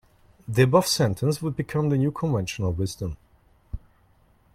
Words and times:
The 0.47 0.63
above 0.63 0.87
sentence 0.87 1.43
would 1.43 1.55
become 1.55 1.89
the 1.89 1.97
new 1.99 2.09
conventional 2.11 2.71
wisdom. 2.73 3.17